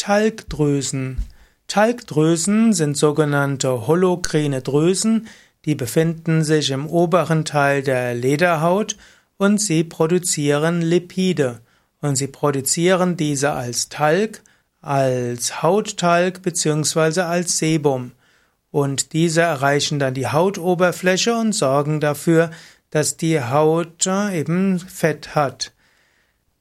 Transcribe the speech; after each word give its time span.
Talgdrüsen. 0.00 1.18
Talgdrüsen 1.68 2.72
sind 2.72 2.96
sogenannte 2.96 3.86
holokrine 3.86 4.62
Drüsen, 4.62 5.28
die 5.66 5.74
befinden 5.74 6.42
sich 6.42 6.70
im 6.70 6.86
oberen 6.86 7.44
Teil 7.44 7.82
der 7.82 8.14
Lederhaut 8.14 8.96
und 9.36 9.60
sie 9.60 9.84
produzieren 9.84 10.80
Lipide. 10.80 11.60
Und 12.00 12.16
sie 12.16 12.28
produzieren 12.28 13.18
diese 13.18 13.52
als 13.52 13.90
Talg, 13.90 14.40
als 14.80 15.62
Hauttalg 15.62 16.40
bzw. 16.40 17.20
als 17.20 17.58
Sebum. 17.58 18.12
Und 18.70 19.12
diese 19.12 19.42
erreichen 19.42 19.98
dann 19.98 20.14
die 20.14 20.28
Hautoberfläche 20.28 21.36
und 21.36 21.52
sorgen 21.52 22.00
dafür, 22.00 22.50
dass 22.88 23.18
die 23.18 23.38
Haut 23.38 24.06
eben 24.06 24.78
Fett 24.78 25.34
hat. 25.34 25.72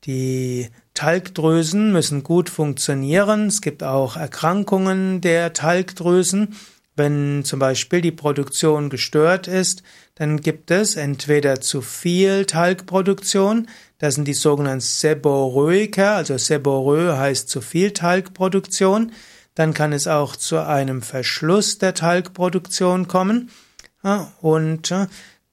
Die 0.04 0.68
Talgdrüsen 1.00 1.94
müssen 1.94 2.24
gut 2.24 2.50
funktionieren. 2.50 3.48
Es 3.48 3.62
gibt 3.62 3.84
auch 3.84 4.18
Erkrankungen 4.18 5.22
der 5.22 5.54
Talgdrüsen. 5.54 6.58
Wenn 6.98 7.46
zum 7.46 7.58
Beispiel 7.58 8.02
die 8.02 8.12
Produktion 8.12 8.90
gestört 8.90 9.48
ist, 9.48 9.82
dann 10.16 10.42
gibt 10.42 10.72
es 10.72 10.98
entweder 10.98 11.62
zu 11.62 11.82
viel 11.82 12.44
Talgproduktion, 12.44 13.70
das 14.00 14.16
sind 14.16 14.28
die 14.28 14.34
sogenannten 14.34 14.82
Seborrhoiker, 14.82 16.16
also 16.16 16.38
Seborrhoe 16.38 17.18
heißt 17.18 17.48
zu 17.48 17.62
viel 17.62 17.92
Talgproduktion, 17.92 19.14
dann 19.56 19.74
kann 19.74 19.94
es 19.94 20.06
auch 20.06 20.36
zu 20.36 20.58
einem 20.58 21.02
Verschluss 21.02 21.78
der 21.78 21.94
Talgproduktion 21.94 23.08
kommen 23.08 23.52
und 24.42 24.94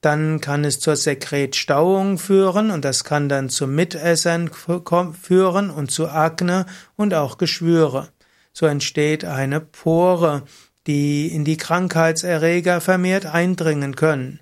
dann 0.07 0.41
kann 0.41 0.65
es 0.65 0.79
zur 0.79 0.95
Sekretstauung 0.95 2.19
führen 2.19 2.71
und 2.71 2.85
das 2.85 3.03
kann 3.03 3.29
dann 3.29 3.49
zu 3.49 3.67
Mitessern 3.67 4.49
führen 5.21 5.71
und 5.71 5.91
zu 5.91 6.09
Akne 6.09 6.67
und 6.95 7.13
auch 7.13 7.39
Geschwüre. 7.39 8.11
So 8.53 8.67
entsteht 8.67 9.25
eine 9.25 9.61
Pore, 9.61 10.45
die 10.87 11.27
in 11.27 11.45
die 11.45 11.57
Krankheitserreger 11.57 12.81
vermehrt 12.81 13.27
eindringen 13.27 13.97
können. 13.97 14.39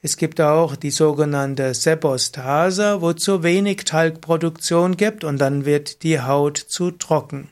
Es 0.00 0.16
gibt 0.16 0.40
auch 0.40 0.76
die 0.76 0.90
sogenannte 0.90 1.74
Sebostase, 1.74 3.02
wo 3.02 3.12
zu 3.12 3.42
wenig 3.42 3.84
Talgproduktion 3.84 4.96
gibt 4.96 5.24
und 5.24 5.36
dann 5.36 5.66
wird 5.66 6.04
die 6.04 6.22
Haut 6.22 6.56
zu 6.56 6.90
trocken. 6.90 7.50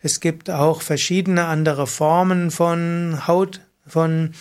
Es 0.00 0.18
gibt 0.18 0.50
auch 0.50 0.82
verschiedene 0.82 1.44
andere 1.44 1.86
Formen 1.86 2.50
von 2.50 3.28
Haut, 3.28 3.60
von 3.86 4.32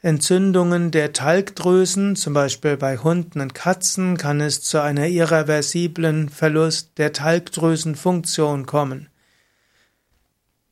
Entzündungen 0.00 0.92
der 0.92 1.12
Talgdrüsen, 1.12 2.14
zum 2.14 2.32
Beispiel 2.32 2.76
bei 2.76 2.98
Hunden 2.98 3.40
und 3.40 3.54
Katzen, 3.54 4.16
kann 4.16 4.40
es 4.40 4.62
zu 4.62 4.80
einer 4.80 5.08
irreversiblen 5.08 6.28
Verlust 6.28 6.98
der 6.98 7.12
Talgdrüsenfunktion 7.12 8.66
kommen. 8.66 9.08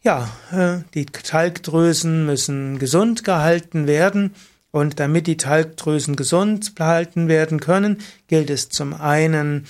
Ja, 0.02 0.30
äh, 0.52 0.84
die 0.94 1.06
Talgdrüsen 1.06 2.24
müssen 2.24 2.78
gesund 2.78 3.24
gehalten 3.24 3.88
werden 3.88 4.33
und 4.70 5.00
damit 5.00 5.27
die 5.27 5.36
Talgdrüsen 5.36 6.14
gesund 6.14 6.77
behalten 6.77 7.27
werden 7.27 7.58
können, 7.58 7.98
gilt 8.28 8.50
es 8.50 8.68
zum 8.68 8.94
einen 8.94 9.66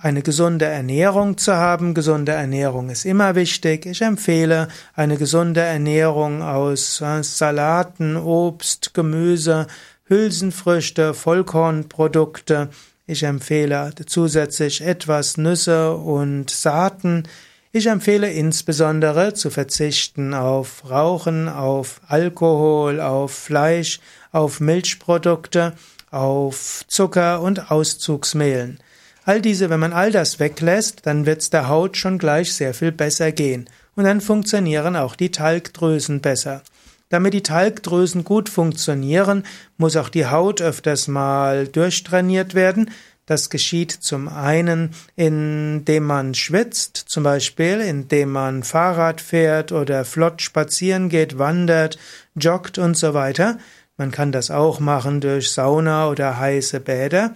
eine 0.00 0.22
gesunde 0.22 0.64
Ernährung 0.64 1.36
zu 1.38 1.56
haben. 1.56 1.94
Gesunde 1.94 2.32
Ernährung 2.32 2.88
ist 2.88 3.04
immer 3.04 3.34
wichtig. 3.34 3.84
Ich 3.86 4.02
empfehle 4.02 4.68
eine 4.94 5.16
gesunde 5.16 5.60
Ernährung 5.60 6.42
aus 6.42 7.00
äh, 7.00 7.22
Salaten, 7.22 8.16
Obst, 8.16 8.94
Gemüse, 8.94 9.66
Hülsenfrüchte, 10.04 11.14
Vollkornprodukte. 11.14 12.68
Ich 13.06 13.24
empfehle 13.24 13.92
zusätzlich 14.06 14.82
etwas 14.82 15.36
Nüsse 15.36 15.94
und 15.94 16.50
Saaten. 16.50 17.24
Ich 17.72 17.86
empfehle 17.86 18.30
insbesondere 18.30 19.34
zu 19.34 19.50
verzichten 19.50 20.32
auf 20.32 20.88
Rauchen, 20.88 21.48
auf 21.48 22.00
Alkohol, 22.06 23.00
auf 23.00 23.32
Fleisch, 23.32 24.00
auf 24.30 24.60
Milchprodukte, 24.60 25.74
auf 26.10 26.84
Zucker 26.86 27.42
und 27.42 27.70
Auszugsmehlen. 27.70 28.78
All 29.28 29.42
diese, 29.42 29.68
wenn 29.68 29.78
man 29.78 29.92
all 29.92 30.10
das 30.10 30.40
weglässt, 30.40 31.00
dann 31.04 31.26
wird's 31.26 31.50
der 31.50 31.68
Haut 31.68 31.98
schon 31.98 32.16
gleich 32.16 32.54
sehr 32.54 32.72
viel 32.72 32.92
besser 32.92 33.30
gehen. 33.30 33.68
Und 33.94 34.04
dann 34.04 34.22
funktionieren 34.22 34.96
auch 34.96 35.16
die 35.16 35.30
Talgdrüsen 35.30 36.22
besser. 36.22 36.62
Damit 37.10 37.34
die 37.34 37.42
Talgdrüsen 37.42 38.24
gut 38.24 38.48
funktionieren, 38.48 39.44
muss 39.76 39.96
auch 39.96 40.08
die 40.08 40.24
Haut 40.24 40.62
öfters 40.62 41.08
mal 41.08 41.68
durchtrainiert 41.68 42.54
werden. 42.54 42.90
Das 43.26 43.50
geschieht 43.50 43.92
zum 43.92 44.28
einen, 44.28 44.94
indem 45.14 46.04
man 46.04 46.32
schwitzt, 46.32 46.96
zum 46.96 47.22
Beispiel 47.22 47.82
indem 47.82 48.32
man 48.32 48.62
Fahrrad 48.62 49.20
fährt 49.20 49.72
oder 49.72 50.06
flott 50.06 50.40
spazieren 50.40 51.10
geht, 51.10 51.36
wandert, 51.36 51.98
joggt 52.34 52.78
und 52.78 52.96
so 52.96 53.12
weiter. 53.12 53.58
Man 53.98 54.10
kann 54.10 54.32
das 54.32 54.50
auch 54.50 54.80
machen 54.80 55.20
durch 55.20 55.50
Sauna 55.50 56.08
oder 56.08 56.38
heiße 56.38 56.80
Bäder. 56.80 57.34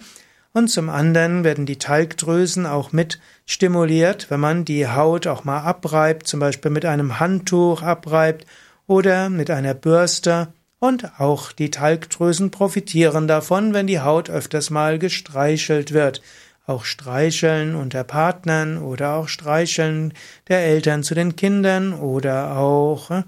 Und 0.55 0.67
zum 0.67 0.89
anderen 0.89 1.43
werden 1.43 1.65
die 1.65 1.79
Talgdrüsen 1.79 2.67
auch 2.67 2.91
mit 2.91 3.19
stimuliert, 3.47 4.29
wenn 4.29 4.39
man 4.39 4.65
die 4.65 4.87
Haut 4.87 5.25
auch 5.25 5.43
mal 5.43 5.61
abreibt, 5.61 6.27
zum 6.27 6.39
Beispiel 6.39 6.69
mit 6.69 6.85
einem 6.85 7.19
Handtuch 7.19 7.81
abreibt 7.81 8.45
oder 8.85 9.29
mit 9.29 9.49
einer 9.49 9.73
Bürste. 9.73 10.53
Und 10.77 11.19
auch 11.19 11.53
die 11.53 11.71
Talgdrüsen 11.71 12.51
profitieren 12.51 13.27
davon, 13.27 13.73
wenn 13.73 13.87
die 13.87 14.01
Haut 14.01 14.29
öfters 14.29 14.69
mal 14.69 14.99
gestreichelt 14.99 15.91
wird. 15.91 16.21
Auch 16.67 16.85
Streicheln 16.85 17.73
unter 17.73 18.03
Partnern 18.03 18.77
oder 18.77 19.15
auch 19.15 19.29
Streicheln 19.29 20.13
der 20.49 20.59
Eltern 20.59 21.01
zu 21.01 21.15
den 21.15 21.35
Kindern 21.35 21.93
oder 21.93 22.57
auch 22.57 23.09
äh, 23.09 23.23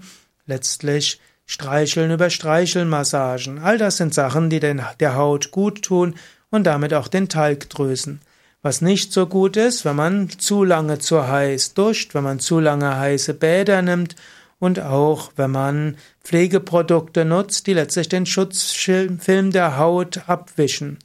letztlich 0.46 1.20
Streicheln 1.44 2.10
über 2.10 2.30
Streichelmassagen. 2.30 3.58
All 3.58 3.78
das 3.78 3.96
sind 3.96 4.14
Sachen, 4.14 4.48
die 4.48 4.60
der 4.60 5.16
Haut 5.16 5.50
gut 5.50 5.82
tun 5.82 6.14
und 6.50 6.64
damit 6.64 6.94
auch 6.94 7.08
den 7.08 7.28
Talgdrüsen. 7.28 8.20
Was 8.62 8.80
nicht 8.80 9.12
so 9.12 9.26
gut 9.26 9.56
ist, 9.56 9.84
wenn 9.84 9.96
man 9.96 10.28
zu 10.28 10.64
lange 10.64 10.98
zu 10.98 11.28
heiß 11.28 11.74
duscht, 11.74 12.14
wenn 12.14 12.24
man 12.24 12.40
zu 12.40 12.58
lange 12.58 12.96
heiße 12.96 13.34
Bäder 13.34 13.82
nimmt 13.82 14.16
und 14.58 14.80
auch 14.80 15.30
wenn 15.36 15.50
man 15.50 15.96
Pflegeprodukte 16.24 17.24
nutzt, 17.24 17.66
die 17.66 17.74
letztlich 17.74 18.08
den 18.08 18.26
Schutzfilm 18.26 19.50
der 19.52 19.76
Haut 19.78 20.28
abwischen. 20.28 20.98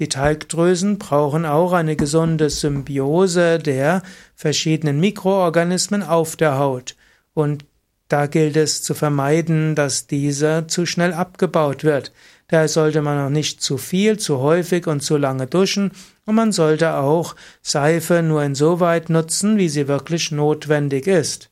Die 0.00 0.08
Talgdrüsen 0.08 0.98
brauchen 0.98 1.46
auch 1.46 1.72
eine 1.72 1.94
gesunde 1.94 2.50
Symbiose 2.50 3.58
der 3.60 4.02
verschiedenen 4.34 4.98
Mikroorganismen 4.98 6.02
auf 6.02 6.34
der 6.34 6.58
Haut. 6.58 6.96
Und 7.32 7.64
da 8.08 8.26
gilt 8.26 8.56
es 8.56 8.82
zu 8.82 8.94
vermeiden, 8.94 9.74
dass 9.74 10.06
diese 10.06 10.66
zu 10.66 10.86
schnell 10.86 11.12
abgebaut 11.12 11.84
wird. 11.84 12.12
Daher 12.48 12.68
sollte 12.68 13.00
man 13.00 13.18
auch 13.18 13.30
nicht 13.30 13.62
zu 13.62 13.78
viel, 13.78 14.18
zu 14.18 14.38
häufig 14.38 14.86
und 14.86 15.00
zu 15.00 15.16
lange 15.16 15.46
duschen 15.46 15.92
und 16.26 16.34
man 16.34 16.52
sollte 16.52 16.94
auch 16.94 17.34
Seife 17.62 18.22
nur 18.22 18.42
insoweit 18.42 19.08
nutzen, 19.08 19.56
wie 19.56 19.68
sie 19.68 19.88
wirklich 19.88 20.30
notwendig 20.30 21.06
ist. 21.06 21.50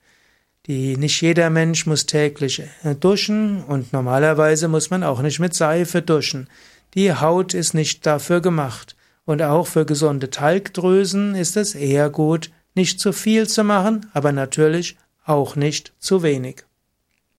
Die, 0.67 0.97
nicht 0.97 1.21
jeder 1.21 1.51
Mensch 1.51 1.87
muss 1.87 2.07
täglich 2.07 2.63
äh, 2.85 2.95
duschen 2.95 3.65
und 3.65 3.93
normalerweise 3.93 4.69
muss 4.69 4.91
man 4.91 5.03
auch 5.03 5.21
nicht 5.21 5.41
mit 5.41 5.55
Seife 5.55 6.03
duschen. 6.03 6.49
Die 6.95 7.13
Haut 7.13 7.53
ist 7.55 7.75
nicht 7.75 8.07
dafür 8.07 8.41
gemacht. 8.41 8.95
Und 9.25 9.43
auch 9.43 9.67
für 9.67 9.87
gesunde 9.87 10.31
Talgdrüsen 10.31 11.35
ist 11.35 11.57
es 11.57 11.75
eher 11.75 12.11
gut, 12.11 12.51
nicht 12.75 13.01
zu 13.01 13.13
viel 13.13 13.49
zu 13.49 13.65
machen, 13.65 14.07
aber 14.13 14.33
natürlich 14.33 14.97
auch 15.25 15.57
nicht 15.57 15.95
zu 15.99 16.23
wenig. 16.23 16.65